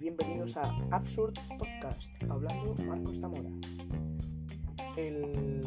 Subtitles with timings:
[0.00, 3.50] Bienvenidos a Absurd Podcast, hablando Marcos Zamora.
[4.96, 5.62] El-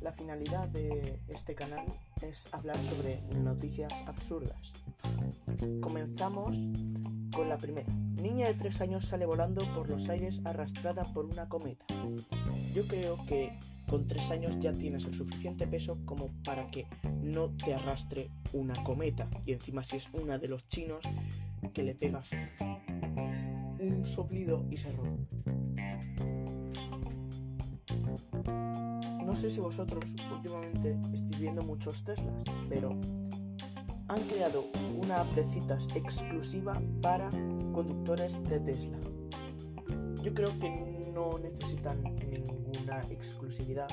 [0.00, 1.86] La finalidad de este canal
[2.20, 4.74] es hablar sobre noticias absurdas.
[5.80, 6.58] Comenzamos
[7.34, 7.90] con la primera.
[8.20, 11.86] Niña de 3 años sale volando por los aires arrastrada por una cometa.
[12.74, 13.58] Yo creo que
[13.88, 16.86] con 3 años ya tienes el suficiente peso como para que
[17.22, 19.28] no te arrastre una cometa.
[19.46, 21.00] Y encima si es una de los chinos
[21.72, 22.30] que le pegas
[23.78, 25.36] un soplido y se rompe.
[29.24, 32.90] No sé si vosotros últimamente estáis viendo muchos Teslas, pero
[34.08, 34.66] han creado
[35.02, 37.30] una app de citas exclusiva para
[37.72, 38.98] conductores de Tesla.
[40.22, 40.70] Yo creo que
[41.12, 43.88] no necesitan ninguna exclusividad,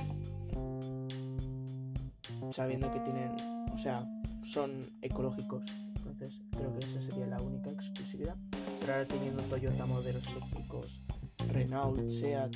[2.51, 3.31] sabiendo que tienen,
[3.73, 4.03] o sea,
[4.43, 5.63] son ecológicos.
[6.11, 8.35] Entonces creo que esa sería la única exclusividad.
[8.79, 11.01] Pero ahora teniendo Toyota modelos eléctricos,
[11.47, 12.55] Renault, Seat,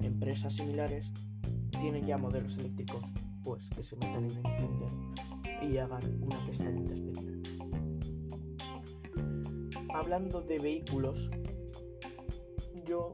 [0.00, 1.10] empresas similares,
[1.80, 3.02] tienen ya modelos eléctricos,
[3.42, 4.92] pues que se metan en Tinder
[5.62, 7.42] y hagan una pestañita especial.
[9.94, 11.30] Hablando de vehículos,
[12.86, 13.12] yo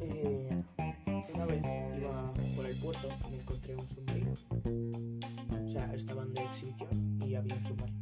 [0.00, 0.62] eh,
[1.34, 1.62] una vez
[1.98, 4.32] iba por el puerto y me encontré un submarino.
[5.64, 8.01] O sea, estaban de exhibición y había un submarino.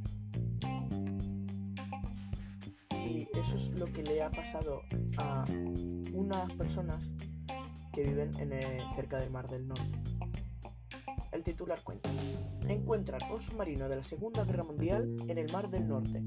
[3.41, 4.83] Eso es lo que le ha pasado
[5.17, 5.45] a
[6.13, 7.01] unas personas
[7.93, 8.33] que viven
[8.95, 9.99] cerca del Mar del Norte.
[11.33, 12.11] El titular cuenta.
[12.69, 16.23] Encuentran un submarino de la Segunda Guerra Mundial en el Mar del Norte.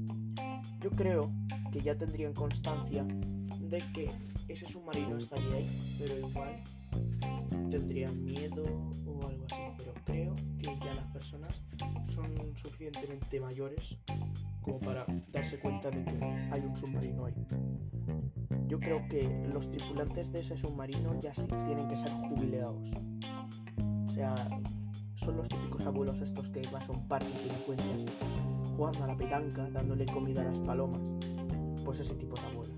[0.80, 1.30] Yo creo
[1.72, 4.10] que ya tendrían constancia de que
[4.48, 6.62] ese submarino estaría ahí, pero igual
[7.70, 8.64] tendrían miedo
[9.06, 9.62] o algo así.
[9.78, 11.62] Pero creo que ya las personas
[12.12, 13.96] son suficientemente mayores
[14.64, 17.46] como para darse cuenta de que hay un submarino ahí.
[18.66, 22.90] Yo creo que los tripulantes de ese submarino ya sí tienen que ser jubilados.
[24.08, 24.34] O sea,
[25.16, 28.00] son los típicos abuelos estos que vas a un parque y te encuentras
[28.76, 31.00] jugando a la petanca, dándole comida a las palomas.
[31.84, 32.74] Pues ese tipo de abuelos.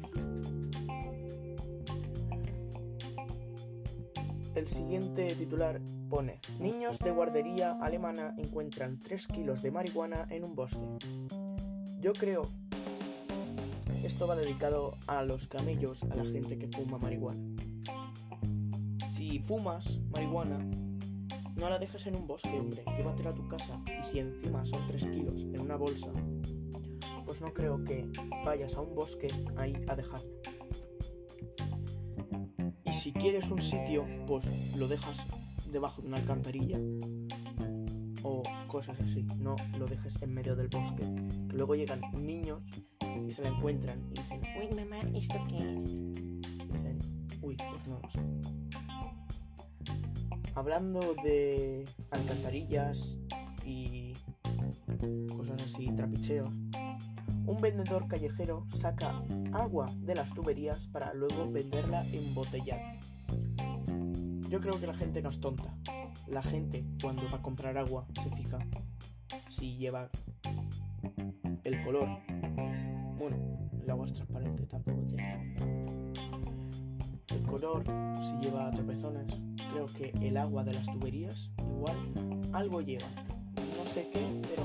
[4.56, 10.54] El siguiente titular pone, niños de guardería alemana encuentran 3 kilos de marihuana en un
[10.54, 11.55] bosque.
[12.00, 12.42] Yo creo,
[14.04, 17.42] esto va dedicado a los camellos, a la gente que fuma marihuana.
[19.14, 20.58] Si fumas marihuana,
[21.56, 23.82] no la dejes en un bosque, hombre, llévatela a tu casa.
[23.86, 26.12] Y si encima son 3 kilos en una bolsa,
[27.24, 28.08] pues no creo que
[28.44, 30.30] vayas a un bosque ahí a dejarlo.
[32.84, 34.44] Y si quieres un sitio, pues
[34.76, 35.24] lo dejas
[35.72, 36.78] debajo de una alcantarilla
[38.76, 39.26] cosas así.
[39.38, 41.02] No lo dejes en medio del bosque.
[41.48, 42.60] Que luego llegan niños
[43.26, 45.84] y se la encuentran y dicen, uy mamá, ¿esto qué es?
[45.84, 46.98] Y dicen,
[47.40, 48.20] uy, pues no lo sé.
[50.54, 53.16] Hablando de alcantarillas
[53.64, 54.12] y
[55.34, 56.50] cosas así, trapicheos,
[57.46, 59.22] un vendedor callejero saca
[59.54, 62.98] agua de las tuberías para luego venderla embotellada.
[64.50, 65.74] Yo creo que la gente no es tonta.
[66.28, 68.58] La gente cuando va a comprar agua se fija
[69.48, 70.10] si lleva
[71.62, 72.08] el color.
[73.18, 73.36] Bueno,
[73.80, 75.54] el agua es transparente, tampoco tiene.
[77.28, 77.84] El color,
[78.20, 79.26] si lleva tropezones,
[79.70, 81.96] creo que el agua de las tuberías igual
[82.52, 83.06] algo lleva.
[83.78, 84.64] No sé qué, pero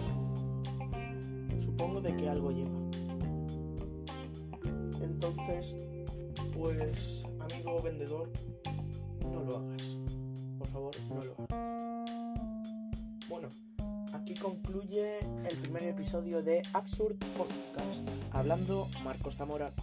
[1.62, 2.80] supongo de que algo lleva.
[5.02, 5.76] Entonces,
[6.54, 8.32] pues, amigo vendedor,
[9.32, 10.11] no lo hagas.
[10.72, 12.52] Favor, no lo hagas.
[13.30, 13.50] Bueno,
[14.14, 19.74] aquí concluye el primer episodio de Absurd Podcast, hablando Marcos Zamora.